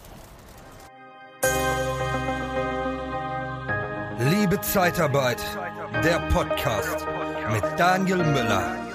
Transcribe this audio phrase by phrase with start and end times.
[4.19, 5.43] Liebe Zeitarbeit,
[6.03, 7.07] der Podcast
[7.53, 8.87] mit Daniel Müller.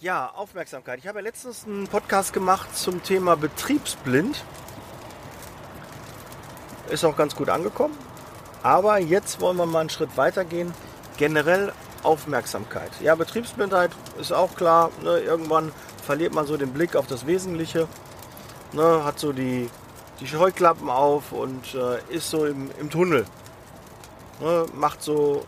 [0.00, 0.98] Ja, Aufmerksamkeit.
[0.98, 4.44] Ich habe ja letztens einen Podcast gemacht zum Thema Betriebsblind.
[6.92, 7.96] Ist auch ganz gut angekommen.
[8.62, 10.74] Aber jetzt wollen wir mal einen Schritt weiter gehen.
[11.16, 12.90] Generell Aufmerksamkeit.
[13.00, 14.90] Ja, Betriebsblindheit ist auch klar.
[15.02, 15.72] Ne, irgendwann
[16.04, 17.88] verliert man so den Blick auf das Wesentliche.
[18.74, 19.70] Ne, hat so die,
[20.20, 23.24] die Scheuklappen auf und äh, ist so im, im Tunnel.
[24.40, 25.46] Ne, macht so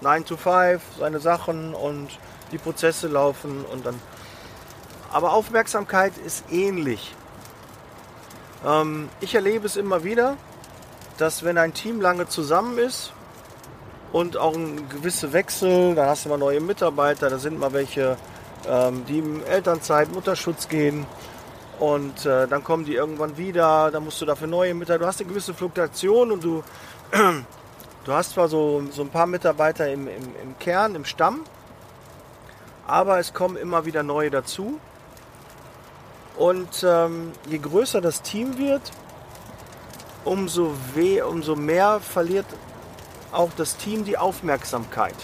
[0.00, 2.08] 9 to 5 seine Sachen und
[2.52, 4.00] die Prozesse laufen und dann.
[5.12, 7.14] Aber Aufmerksamkeit ist ähnlich.
[8.64, 10.36] Ähm, ich erlebe es immer wieder,
[11.18, 13.12] dass wenn ein Team lange zusammen ist
[14.12, 18.16] und auch ein gewisse Wechsel, dann hast du mal neue Mitarbeiter, da sind mal welche,
[18.68, 21.06] ähm, die in Elternzeit, Mutterschutz gehen
[21.80, 25.20] und äh, dann kommen die irgendwann wieder, dann musst du dafür neue Mitarbeiter, du hast
[25.20, 26.62] eine gewisse Fluktuation und du,
[28.04, 31.40] du hast zwar so, so ein paar Mitarbeiter im, im, im Kern, im Stamm,
[32.86, 34.78] aber es kommen immer wieder neue dazu.
[36.36, 38.90] Und ähm, je größer das Team wird,
[40.24, 42.46] umso, weh, umso mehr verliert
[43.32, 45.14] auch das Team die Aufmerksamkeit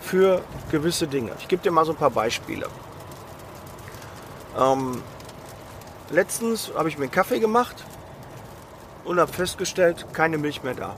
[0.00, 1.32] für gewisse Dinge.
[1.38, 2.66] Ich gebe dir mal so ein paar Beispiele.
[4.58, 5.02] Ähm,
[6.10, 7.84] letztens habe ich mir einen Kaffee gemacht
[9.04, 10.96] und habe festgestellt, keine Milch mehr da.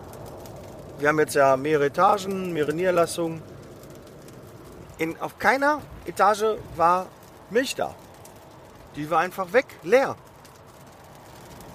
[0.99, 3.43] Wir haben jetzt ja mehrere Etagen, mehrere Niederlassungen
[4.99, 7.07] in, auf keiner Etage war
[7.49, 7.95] Milch da.
[8.97, 10.17] Die war einfach weg, leer.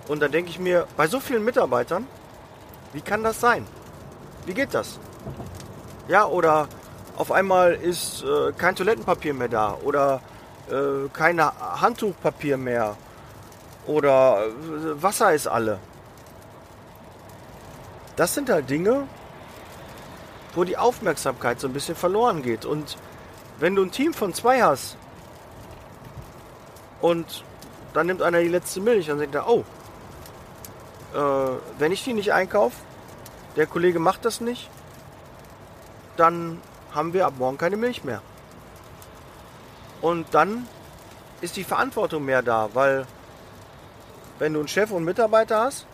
[0.08, 2.08] Und dann denke ich mir, bei so vielen Mitarbeitern,
[2.94, 3.66] wie kann das sein?
[4.46, 5.00] Wie geht das?
[6.08, 6.68] Ja, oder
[7.16, 10.22] auf einmal ist äh, kein Toilettenpapier mehr da oder
[10.70, 12.96] äh, kein Handtuchpapier mehr
[13.88, 15.80] oder äh, Wasser ist alle.
[18.16, 19.08] Das sind halt Dinge,
[20.53, 22.66] wo die Aufmerksamkeit so ein bisschen verloren geht.
[22.66, 22.97] Und
[23.59, 24.97] wenn du ein Team von zwei hast
[27.06, 27.44] und
[27.94, 29.64] dann nimmt einer die letzte Milch, dann denkt er, oh,
[31.14, 31.20] äh,
[31.78, 32.76] wenn ich die nicht einkaufe,
[33.56, 34.72] der Kollege macht das nicht,
[36.18, 36.60] dann
[36.96, 38.24] haben wir ab morgen keine Milch mehr.
[40.02, 40.68] Und dann
[41.42, 43.06] ist die Verantwortung mehr da, weil
[44.40, 45.86] wenn du einen Chef und einen Mitarbeiter hast,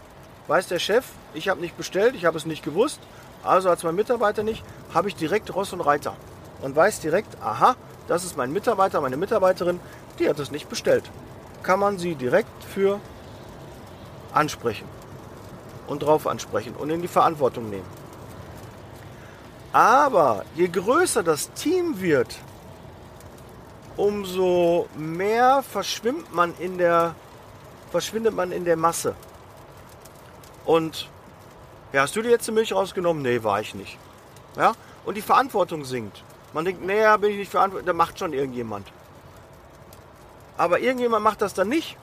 [0.47, 3.01] weiß der Chef, ich habe nicht bestellt, ich habe es nicht gewusst,
[3.43, 4.63] also als mein Mitarbeiter nicht,
[4.93, 6.15] habe ich direkt Ross und Reiter
[6.61, 7.75] und weiß direkt, aha,
[8.11, 9.79] das ist mein Mitarbeiter, meine Mitarbeiterin,
[10.19, 11.09] die hat es nicht bestellt.
[11.63, 12.99] Kann man sie direkt für
[14.33, 14.85] ansprechen
[15.87, 17.85] und drauf ansprechen und in die Verantwortung nehmen.
[19.71, 22.35] Aber je größer das Team wird,
[23.95, 27.15] umso mehr verschwimmt man in der,
[27.91, 29.15] verschwindet man in der Masse.
[30.65, 31.07] Und
[31.93, 33.23] ja, hast du dir jetzt die Milch rausgenommen?
[33.23, 33.97] Nee, war ich nicht.
[34.57, 34.73] Ja?
[35.05, 36.25] Und die Verantwortung sinkt.
[36.53, 38.91] Man denkt, naja, bin ich nicht verantwortlich, da macht schon irgendjemand.
[40.57, 41.97] Aber irgendjemand macht das dann nicht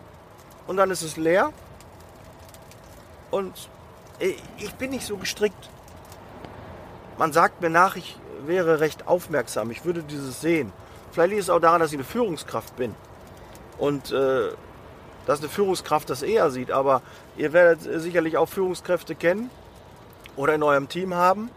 [0.66, 1.52] und dann ist es leer.
[3.30, 3.68] Und
[4.18, 5.68] ich bin nicht so gestrickt.
[7.18, 10.72] Man sagt mir nach, ich wäre recht aufmerksam, ich würde dieses sehen.
[11.12, 12.94] Vielleicht liegt es auch daran, dass ich eine Führungskraft bin.
[13.76, 14.50] Und äh,
[15.26, 16.70] dass eine Führungskraft das eher sieht.
[16.70, 17.02] Aber
[17.36, 19.50] ihr werdet sicherlich auch Führungskräfte kennen
[20.36, 21.50] oder in eurem Team haben,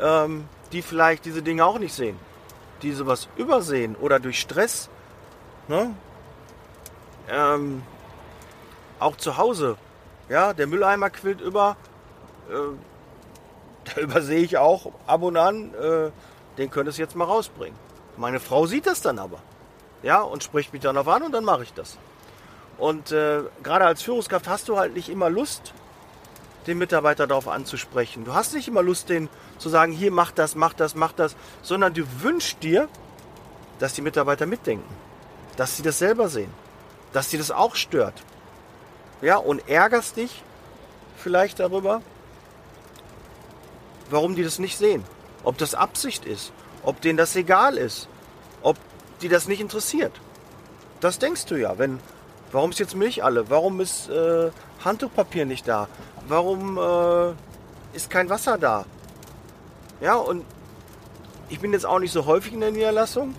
[0.00, 2.18] ähm, die vielleicht diese Dinge auch nicht sehen,
[2.82, 4.88] die sowas übersehen oder durch Stress,
[5.68, 5.94] ne?
[7.28, 7.82] ähm,
[8.98, 9.76] auch zu Hause,
[10.28, 11.76] ja, der Mülleimer quillt über,
[12.50, 12.54] äh,
[13.94, 16.10] da übersehe ich auch ab und an, äh,
[16.58, 17.78] den könntest du jetzt mal rausbringen.
[18.16, 19.38] Meine Frau sieht das dann aber,
[20.02, 21.98] ja, und spricht mich dann auf an und dann mache ich das.
[22.78, 25.72] Und äh, gerade als Führungskraft hast du halt nicht immer Lust,
[26.66, 28.24] den Mitarbeiter darauf anzusprechen.
[28.24, 29.28] Du hast nicht immer Lust, den
[29.58, 32.88] zu sagen, hier mach das, mach das, mach das, sondern du wünschst dir,
[33.78, 34.88] dass die Mitarbeiter mitdenken,
[35.56, 36.52] dass sie das selber sehen,
[37.12, 38.22] dass sie das auch stört.
[39.20, 40.42] Ja, und ärgerst dich
[41.16, 42.02] vielleicht darüber,
[44.10, 45.04] warum die das nicht sehen.
[45.44, 48.08] Ob das Absicht ist, ob denen das egal ist,
[48.62, 48.76] ob
[49.20, 50.12] die das nicht interessiert.
[51.00, 51.98] Das denkst du ja, wenn
[52.52, 53.50] warum ist jetzt Milch alle?
[53.50, 54.50] Warum ist äh,
[54.84, 55.88] Handtuchpapier nicht da?
[56.32, 57.34] Warum äh,
[57.94, 58.86] ist kein Wasser da?
[60.00, 60.46] Ja, und
[61.50, 63.34] ich bin jetzt auch nicht so häufig in der Niederlassung.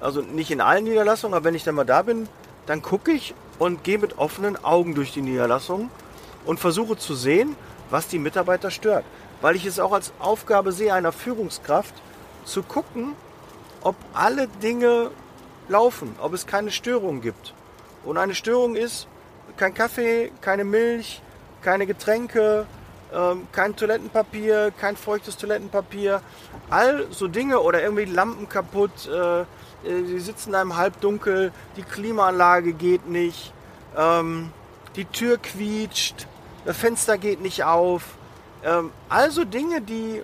[0.00, 2.28] Also nicht in allen Niederlassungen, aber wenn ich dann mal da bin,
[2.66, 5.88] dann gucke ich und gehe mit offenen Augen durch die Niederlassung
[6.46, 7.54] und versuche zu sehen,
[7.90, 9.04] was die Mitarbeiter stört.
[9.40, 11.94] Weil ich es auch als Aufgabe sehe, einer Führungskraft
[12.44, 13.12] zu gucken,
[13.82, 15.12] ob alle Dinge
[15.68, 17.54] laufen, ob es keine Störungen gibt.
[18.04, 19.06] Und eine Störung ist
[19.56, 21.22] kein Kaffee, keine Milch,
[21.66, 22.64] keine Getränke,
[23.12, 26.22] ähm, kein Toilettenpapier, kein feuchtes Toilettenpapier,
[26.70, 29.44] all so Dinge oder irgendwie Lampen kaputt, äh,
[29.84, 33.52] die sitzen da im Halbdunkel, die Klimaanlage geht nicht,
[33.96, 34.52] ähm,
[34.94, 36.28] die Tür quietscht,
[36.64, 38.02] das Fenster geht nicht auf.
[39.08, 40.22] Also Dinge, die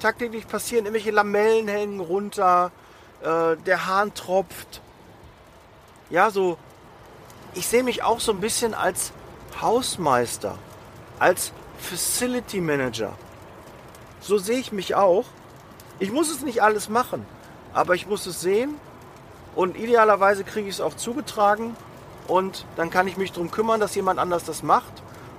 [0.00, 2.70] tagtäglich passieren, irgendwelche Lamellen hängen runter,
[3.22, 4.80] äh, der Hahn tropft.
[6.10, 6.58] Ja, so,
[7.54, 9.12] ich sehe mich auch so ein bisschen als
[9.60, 10.58] Hausmeister,
[11.22, 13.12] als Facility Manager.
[14.20, 15.24] So sehe ich mich auch.
[16.00, 17.24] Ich muss es nicht alles machen,
[17.72, 18.74] aber ich muss es sehen
[19.54, 21.76] und idealerweise kriege ich es auch zugetragen
[22.26, 24.92] und dann kann ich mich darum kümmern, dass jemand anders das macht.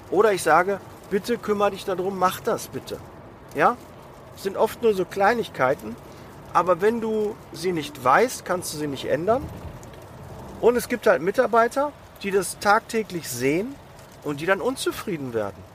[0.09, 2.97] Oder ich sage, bitte kümmere dich darum, mach das bitte.
[3.53, 3.75] Ja?
[4.35, 5.97] Das sind oft nur so Kleinigkeiten,
[6.53, 9.43] aber wenn du sie nicht weißt, kannst du sie nicht ändern.
[10.61, 11.91] Und es gibt halt Mitarbeiter,
[12.21, 13.75] die das tagtäglich sehen
[14.23, 15.72] und die dann unzufrieden werden.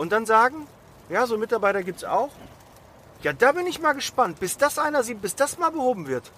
[0.00, 0.66] Und dann sagen,
[1.10, 2.30] ja, so Mitarbeiter gibt es auch.
[3.20, 6.32] Ja, da bin ich mal gespannt, bis das einer sieht, bis das mal behoben wird.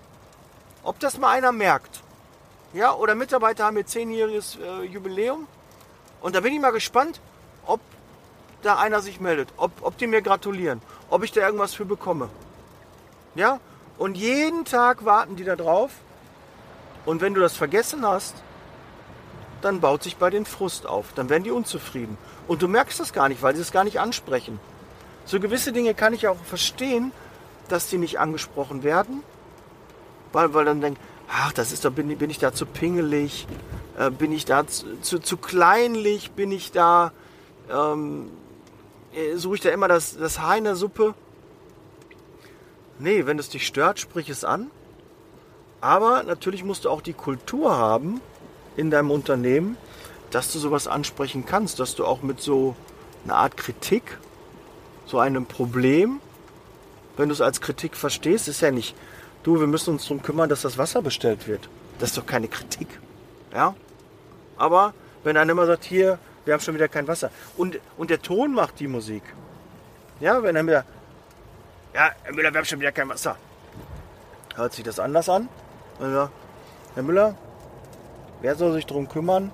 [0.82, 2.02] Ob das mal einer merkt.
[2.72, 5.46] Ja, oder Mitarbeiter haben jetzt zehnjähriges äh, Jubiläum.
[6.22, 7.20] Und da bin ich mal gespannt,
[7.64, 7.78] ob
[8.62, 12.30] da einer sich meldet, ob, ob die mir gratulieren, ob ich da irgendwas für bekomme.
[13.36, 13.60] Ja,
[13.96, 15.92] und jeden Tag warten die da drauf.
[17.06, 18.34] Und wenn du das vergessen hast,
[19.64, 21.12] dann baut sich bei den Frust auf.
[21.14, 22.18] Dann werden die unzufrieden.
[22.48, 24.60] Und du merkst das gar nicht, weil sie es gar nicht ansprechen.
[25.24, 27.12] So gewisse Dinge kann ich auch verstehen,
[27.68, 29.22] dass die nicht angesprochen werden.
[30.32, 33.46] Weil, weil dann denkt, ach, das ist doch, bin, bin ich da zu pingelig,
[33.98, 37.12] äh, bin ich da zu, zu, zu, kleinlich, bin ich da,
[37.70, 38.30] ähm,
[39.14, 41.14] äh, suche ich da immer das, das Haar in der Suppe.
[42.98, 44.70] Nee, wenn es dich stört, sprich es an.
[45.80, 48.20] Aber natürlich musst du auch die Kultur haben
[48.76, 49.76] in deinem Unternehmen,
[50.30, 52.74] dass du sowas ansprechen kannst, dass du auch mit so
[53.24, 54.18] einer Art Kritik,
[55.06, 56.20] so einem Problem,
[57.16, 58.94] wenn du es als Kritik verstehst, ist ja nicht,
[59.42, 61.68] du, wir müssen uns darum kümmern, dass das Wasser bestellt wird.
[61.98, 62.88] Das ist doch keine Kritik.
[63.52, 63.74] Ja?
[64.56, 64.94] Aber
[65.24, 67.30] wenn einer immer sagt, hier, wir haben schon wieder kein Wasser.
[67.56, 69.22] Und, und der Ton macht die Musik.
[70.20, 70.84] Ja, wenn er wieder,
[71.94, 73.36] ja, Herr Müller, wir haben schon wieder kein Wasser.
[74.54, 75.48] Hört sich das anders an?
[76.00, 76.28] Also,
[76.94, 77.36] Herr Müller,
[78.42, 79.50] wer soll sich darum kümmern?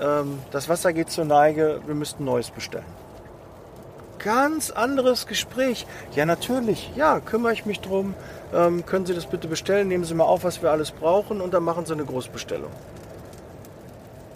[0.00, 2.84] Ähm, das Wasser geht zur Neige, wir müssten Neues bestellen
[4.22, 5.86] ganz anderes Gespräch.
[6.14, 8.14] Ja, natürlich, ja, kümmere ich mich drum.
[8.54, 9.88] Ähm, können Sie das bitte bestellen?
[9.88, 12.70] Nehmen Sie mal auf, was wir alles brauchen und dann machen Sie eine Großbestellung.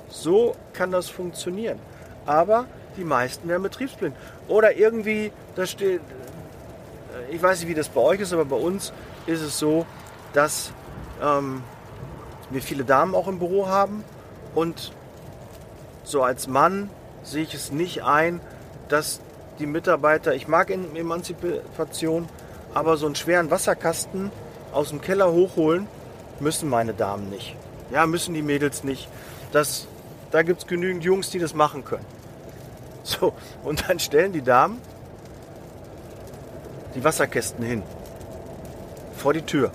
[0.09, 1.79] So kann das funktionieren.
[2.27, 2.67] Aber
[2.97, 4.17] die meisten werden betriebsblind.
[4.49, 8.57] Oder irgendwie, da steht, äh, ich weiß nicht, wie das bei euch ist, aber bei
[8.57, 8.93] uns
[9.27, 9.87] ist es so,
[10.33, 10.73] dass
[11.23, 11.63] ähm,
[12.51, 14.05] wir viele Damen auch im Büro haben
[14.55, 14.93] und
[16.05, 16.91] so als Mann
[17.23, 18.41] sehe ich es nicht ein,
[18.89, 19.21] dass
[19.59, 22.29] die Mitarbeiter, ich mag Emanzipation,
[22.75, 24.31] aber so einen schweren Wasserkasten
[24.73, 25.89] aus dem Keller hochholen
[26.41, 27.57] müssen meine Damen nicht.
[27.91, 29.09] Ja, müssen die Mädels nicht.
[29.53, 29.87] Das,
[30.31, 32.05] da gibt es genügend Jungs, die das machen können.
[33.03, 34.83] So, und dann stellen die Damen
[36.97, 37.85] die Wasserkästen hin.
[39.17, 39.71] Vor die Tür.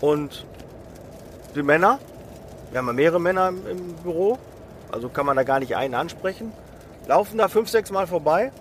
[0.00, 0.46] Und
[1.54, 1.98] die Männer,
[2.70, 4.38] wir haben ja mehrere Männer im, im Büro,
[4.92, 6.52] also kann man da gar nicht einen ansprechen
[7.08, 8.52] laufen da fünf, sechs Mal vorbei,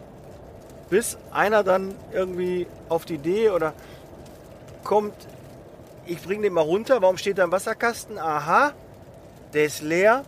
[0.90, 3.74] bis einer dann irgendwie auf die Idee oder
[4.84, 5.14] kommt,
[6.06, 8.18] ich bringe den mal runter, warum steht da ein Wasserkasten?
[8.18, 8.72] Aha,
[9.54, 10.24] der ist leer.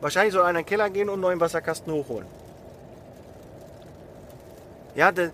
[0.00, 2.28] Wahrscheinlich soll einer in den Keller gehen und einen neuen Wasserkasten hochholen.
[4.94, 5.32] Ja, denn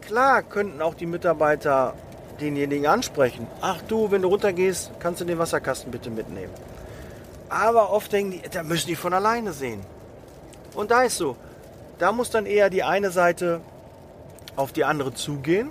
[0.00, 1.94] klar könnten auch die Mitarbeiter
[2.40, 3.46] denjenigen ansprechen.
[3.60, 6.52] Ach du, wenn du runtergehst, kannst du den Wasserkasten bitte mitnehmen.
[7.48, 9.80] Aber oft denken die, da müssen die von alleine sehen.
[10.74, 11.36] Und da ist so,
[11.98, 13.60] da muss dann eher die eine Seite
[14.56, 15.70] auf die andere zugehen.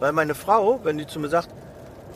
[0.00, 1.48] Weil meine Frau, wenn die zu mir sagt,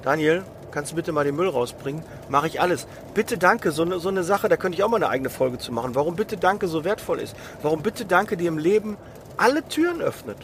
[0.03, 0.43] Daniel,
[0.73, 2.03] kannst du bitte mal den Müll rausbringen?
[2.29, 2.87] Mache ich alles.
[3.15, 5.59] Bitte danke, so eine, so eine Sache, da könnte ich auch mal eine eigene Folge
[5.59, 5.95] zu machen.
[5.95, 7.35] Warum bitte danke so wertvoll ist.
[7.63, 8.97] Warum bitte danke dir im Leben
[9.37, 10.39] alle Türen öffnet.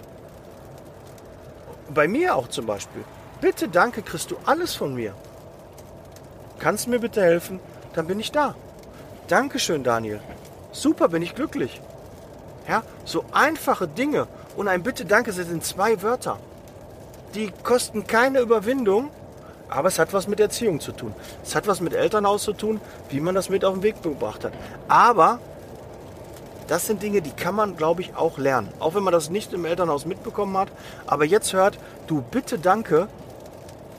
[1.94, 3.04] Bei mir auch zum Beispiel.
[3.40, 5.14] Bitte danke kriegst du alles von mir.
[6.58, 7.60] Kannst du mir bitte helfen?
[7.94, 8.54] Dann bin ich da.
[9.28, 10.20] Dankeschön, Daniel.
[10.70, 11.80] Super, bin ich glücklich.
[12.68, 16.38] Ja, so einfache Dinge und ein Bitte Danke sind zwei Wörter.
[17.34, 19.10] Die kosten keine Überwindung,
[19.68, 21.14] aber es hat was mit Erziehung zu tun.
[21.42, 24.44] Es hat was mit Elternhaus zu tun, wie man das mit auf den Weg gebracht
[24.44, 24.52] hat.
[24.86, 25.40] Aber
[26.72, 28.72] das sind Dinge, die kann man, glaube ich, auch lernen.
[28.78, 30.68] Auch wenn man das nicht im Elternhaus mitbekommen hat.
[31.06, 33.08] Aber jetzt hört, du bitte danke,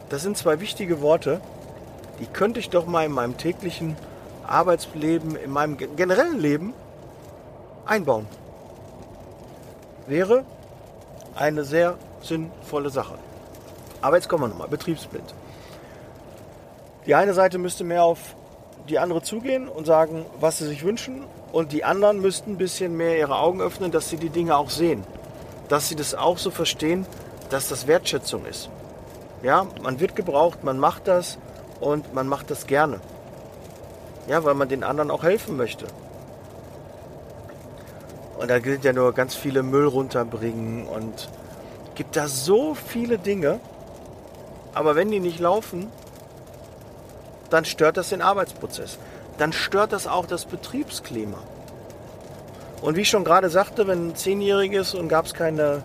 [0.10, 1.40] das sind zwei wichtige Worte,
[2.20, 3.96] die könnte ich doch mal in meinem täglichen
[4.48, 6.74] Arbeitsleben, in meinem generellen Leben
[7.86, 8.26] einbauen.
[10.08, 10.44] Wäre
[11.36, 13.20] eine sehr sinnvolle Sache.
[14.02, 15.36] Aber jetzt kommen wir nochmal, betriebsblind.
[17.06, 18.36] Die eine Seite müsste mehr auf
[18.90, 21.26] die andere zugehen und sagen, was sie sich wünschen.
[21.54, 24.72] Und die anderen müssten ein bisschen mehr ihre Augen öffnen, dass sie die Dinge auch
[24.72, 25.04] sehen.
[25.70, 27.06] Dass sie das auch so verstehen,
[27.52, 28.70] dass das Wertschätzung ist.
[29.44, 31.38] Ja, man wird gebraucht, man macht das
[31.80, 33.00] und man macht das gerne.
[34.28, 35.86] Ja, weil man den anderen auch helfen möchte.
[38.40, 41.30] Und da gilt ja nur ganz viele Müll runterbringen und
[41.94, 43.60] gibt da so viele Dinge.
[44.74, 45.92] Aber wenn die nicht laufen,
[47.52, 48.98] dann stört das den Arbeitsprozess.
[49.38, 51.38] Dann stört das auch das Betriebsklima.
[52.82, 55.84] Und wie ich schon gerade sagte, wenn ein Zehnjähriges und gab es keine,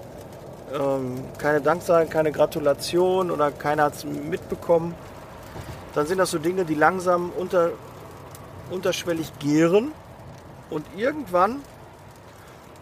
[0.75, 4.95] ähm, keine Danksagung, keine Gratulation oder keiner hat es mitbekommen,
[5.95, 7.71] dann sind das so Dinge, die langsam unter,
[8.71, 9.93] unterschwellig gären
[10.71, 11.63] und irgendwann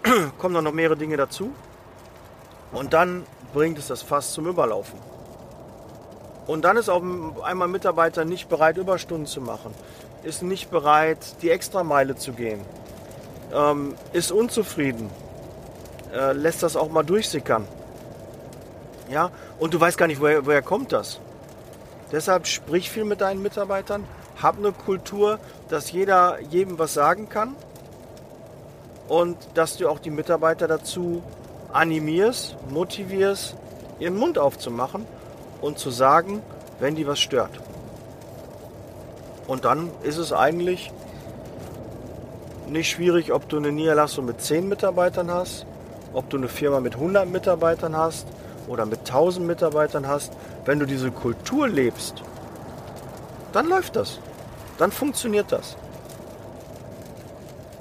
[0.39, 1.53] kommen dann noch mehrere Dinge dazu
[2.73, 4.99] und dann bringt es das Fass zum Überlaufen.
[6.47, 7.03] Und dann ist auch
[7.43, 9.75] einmal ein Mitarbeiter nicht bereit, Überstunden zu machen,
[10.27, 12.61] ist nicht bereit, die Extrameile zu gehen,
[13.55, 15.09] ähm, ist unzufrieden,
[16.13, 17.67] äh, lässt das auch mal durchsickern.
[19.09, 19.31] Ja,
[19.61, 21.21] und du weißt gar nicht, woher, woher kommt das.
[22.11, 24.05] Deshalb sprich viel mit deinen Mitarbeitern,
[24.43, 27.55] hab eine Kultur, dass jeder jedem was sagen kann
[29.09, 31.23] und dass du auch die Mitarbeiter dazu
[31.73, 33.57] animierst, motivierst,
[34.01, 35.07] ihren Mund aufzumachen
[35.61, 36.43] und zu sagen,
[36.81, 37.53] wenn die was stört.
[39.47, 40.93] Und dann ist es eigentlich
[42.69, 45.67] nicht schwierig, ob du eine Niederlassung mit 10 Mitarbeitern hast,
[46.13, 48.27] ob du eine Firma mit 100 Mitarbeitern hast
[48.67, 50.33] oder mit 1000 Mitarbeitern hast.
[50.65, 52.23] Wenn du diese Kultur lebst,
[53.53, 54.19] dann läuft das.
[54.79, 55.77] Dann funktioniert das.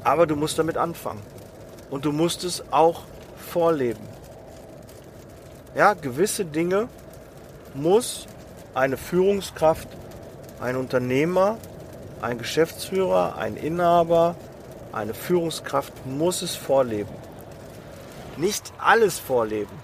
[0.04, 1.22] Aber du musst damit anfangen.
[1.90, 3.02] Und du musst es auch
[3.38, 4.08] vorleben.
[5.76, 6.88] Ja, gewisse Dinge
[7.74, 8.28] muss
[8.74, 9.88] eine Führungskraft,
[10.60, 11.58] ein Unternehmer,
[12.22, 14.36] ein Geschäftsführer, ein Inhaber,
[14.92, 17.14] eine Führungskraft muss es vorleben.
[18.38, 19.78] Nicht alles vorleben.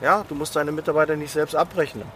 [0.00, 2.06] Ja, du musst deine Mitarbeiter nicht selbst abrechnen.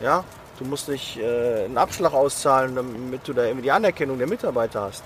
[0.00, 0.24] Ja,
[0.58, 4.82] du musst nicht äh, einen Abschlag auszahlen, damit du da irgendwie die Anerkennung der Mitarbeiter
[4.82, 5.04] hast.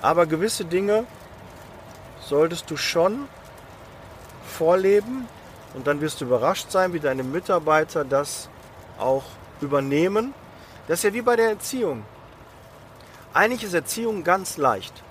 [0.00, 1.04] Aber gewisse Dinge
[2.20, 3.28] solltest du schon
[4.46, 5.28] vorleben
[5.74, 8.48] und dann wirst du überrascht sein, wie deine Mitarbeiter das
[8.98, 9.24] auch
[9.60, 10.32] übernehmen.
[10.86, 12.04] Das ist ja wie bei der Erziehung.
[13.32, 15.02] Eigentlich ist Erziehung ganz leicht.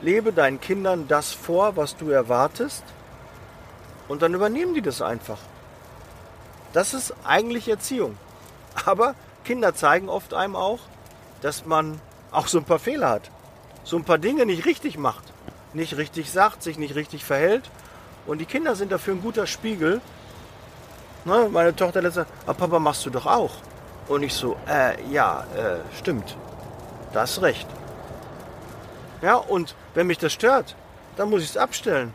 [0.00, 2.84] Lebe deinen Kindern das vor, was du erwartest,
[4.08, 5.38] und dann übernehmen die das einfach.
[6.72, 8.16] Das ist eigentlich Erziehung.
[8.84, 10.80] Aber Kinder zeigen oft einem auch,
[11.42, 12.00] dass man
[12.30, 13.30] auch so ein paar Fehler hat.
[13.82, 15.24] So ein paar Dinge nicht richtig macht
[15.76, 17.70] nicht richtig sagt, sich nicht richtig verhält.
[18.26, 20.00] Und die Kinder sind dafür ein guter Spiegel.
[21.26, 23.50] Ne, meine Tochter letzte, aber Papa machst du doch auch.
[24.08, 26.36] Und ich so, äh, ja, äh, stimmt.
[27.12, 27.68] Da hast recht.
[29.20, 30.74] Ja, und wenn mich das stört,
[31.16, 32.14] dann muss ich es abstellen.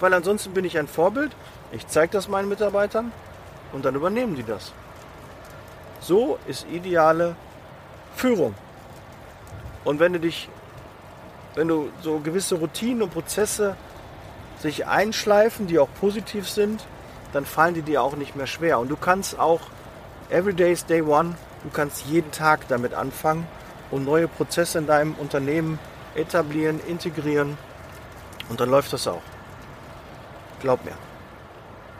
[0.00, 1.32] Weil ansonsten bin ich ein Vorbild.
[1.72, 3.12] Ich zeige das meinen Mitarbeitern
[3.72, 4.72] und dann übernehmen die das.
[6.00, 7.36] So ist ideale
[8.14, 8.54] Führung.
[9.84, 10.50] Und wenn du dich
[11.58, 13.76] wenn du so gewisse Routinen und Prozesse
[14.60, 16.84] sich einschleifen, die auch positiv sind,
[17.32, 18.78] dann fallen die dir auch nicht mehr schwer.
[18.78, 19.60] Und du kannst auch
[20.30, 23.46] every day is day one, du kannst jeden Tag damit anfangen
[23.90, 25.78] und neue Prozesse in deinem Unternehmen
[26.14, 27.56] etablieren, integrieren
[28.48, 29.22] und dann läuft das auch.
[30.60, 30.94] Glaub mir.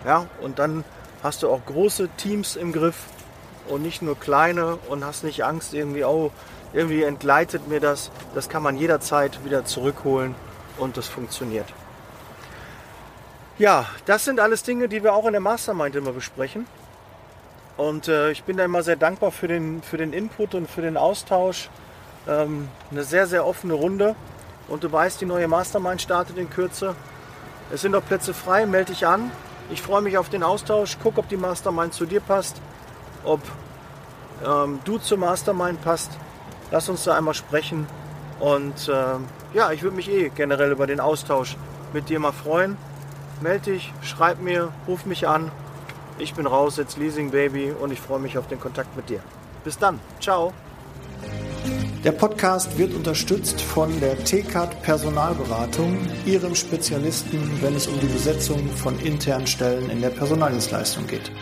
[0.05, 0.85] Ja, und dann
[1.23, 3.05] hast du auch große Teams im Griff
[3.69, 6.31] und nicht nur kleine und hast nicht Angst irgendwie, oh,
[6.73, 8.11] irgendwie entgleitet mir das.
[8.35, 10.35] Das kann man jederzeit wieder zurückholen
[10.79, 11.67] und das funktioniert.
[13.59, 16.65] Ja, das sind alles Dinge, die wir auch in der Mastermind immer besprechen.
[17.77, 20.81] Und äh, ich bin da immer sehr dankbar für den, für den Input und für
[20.81, 21.69] den Austausch.
[22.29, 24.15] Ähm, eine sehr, sehr offene Runde.
[24.69, 26.95] Und du weißt, die neue Mastermind startet in Kürze.
[27.73, 29.33] Es sind noch Plätze frei, melde dich an.
[29.71, 30.97] Ich freue mich auf den Austausch.
[31.03, 32.61] Guck, ob die Mastermind zu dir passt,
[33.25, 33.41] ob
[34.47, 36.13] ähm, du zur Mastermind passt.
[36.71, 37.89] Lass uns da einmal sprechen.
[38.39, 41.57] Und ähm, ja, ich würde mich eh generell über den Austausch
[41.93, 42.77] mit dir mal freuen.
[43.41, 45.51] Melde dich, schreib mir, ruf mich an.
[46.19, 49.21] Ich bin raus, jetzt Leasing Baby und ich freue mich auf den Kontakt mit dir.
[49.65, 50.01] Bis dann.
[50.21, 50.53] Ciao.
[52.05, 58.71] Der Podcast wird unterstützt von der TCAT Personalberatung, ihrem Spezialisten, wenn es um die Besetzung
[58.71, 61.33] von internen Stellen in der Personaldienstleistung geht.